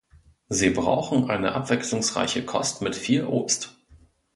Sie 0.49 0.71
brauchen 0.71 1.29
eine 1.29 1.51
abwechslungsreiche 1.51 2.43
Kost 2.43 2.81
mit 2.81 2.95
viel 2.95 3.23
Obst. 3.23 3.77